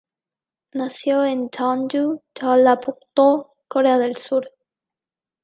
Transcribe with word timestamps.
Nació 0.73 1.23
en 1.25 1.51
Jeonju, 1.51 2.23
Jeollabuk-do, 2.33 3.51
Corea 3.67 3.99
del 3.99 4.15
Sur. 4.17 4.49